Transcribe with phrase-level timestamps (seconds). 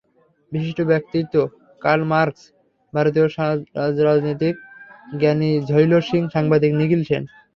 [0.51, 1.35] বিশিষ্ট ব্যক্তিত্ব
[1.81, 2.41] Karl Marx,
[2.93, 3.27] ভারতীয়
[4.01, 4.55] রাজনীতিক
[5.19, 7.23] জ্ঞানী ঝৈল সিং, সাংবাদিক নিখিল সেন।